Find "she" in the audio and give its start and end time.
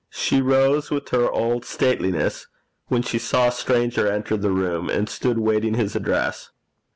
0.09-0.41, 3.03-3.19